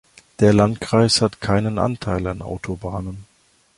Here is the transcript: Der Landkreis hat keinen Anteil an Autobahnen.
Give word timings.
Der 0.39 0.51
Landkreis 0.51 1.21
hat 1.21 1.41
keinen 1.41 1.77
Anteil 1.77 2.25
an 2.25 2.41
Autobahnen. 2.41 3.27